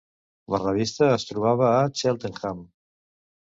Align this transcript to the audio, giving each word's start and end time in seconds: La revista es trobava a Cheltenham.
La 0.55 0.59
revista 0.63 1.09
es 1.17 1.27
trobava 1.33 1.69
a 1.75 1.93
Cheltenham. 2.01 2.67